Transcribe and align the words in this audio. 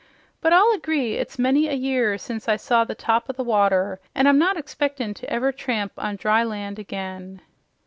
"But 0.41 0.51
I'll 0.51 0.71
agree 0.73 1.13
it's 1.13 1.37
many 1.37 1.67
a 1.67 1.73
year 1.75 2.17
since 2.17 2.47
I 2.49 2.55
saw 2.55 2.83
the 2.83 2.95
top 2.95 3.25
o' 3.29 3.33
the 3.33 3.43
water, 3.43 3.99
an' 4.15 4.25
I'm 4.25 4.39
not 4.39 4.57
expectin' 4.57 5.13
to 5.13 5.29
ever 5.29 5.51
tramp 5.51 5.91
on 5.95 6.15
dry 6.15 6.43
land 6.43 6.79
again." 6.79 7.43